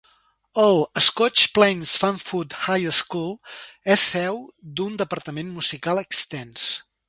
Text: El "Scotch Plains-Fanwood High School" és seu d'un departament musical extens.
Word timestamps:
El 0.61 0.79
"Scotch 1.07 1.43
Plains-Fanwood 1.57 2.55
High 2.63 2.89
School" 3.01 3.29
és 3.97 4.07
seu 4.15 4.43
d'un 4.81 4.97
departament 5.05 5.57
musical 5.61 6.05
extens. 6.07 6.69